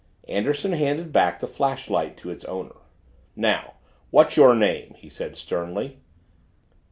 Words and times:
Anderson 0.27 0.71
handed 0.71 1.11
back 1.11 1.39
the 1.39 1.47
flashlight 1.47 2.17
to 2.17 2.31
its 2.31 2.43
owner. 2.45 2.73
"Now 3.35 3.75
what's 4.09 4.35
your 4.35 4.55
name?" 4.55 4.95
he 4.97 5.09
said 5.09 5.35
sternly. 5.35 5.99